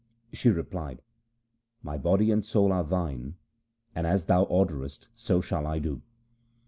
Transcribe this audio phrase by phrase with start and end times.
[0.33, 1.03] She replied,'
[1.83, 3.35] My body and soul are thine,
[3.93, 6.01] and as thou orderest so shall I do.'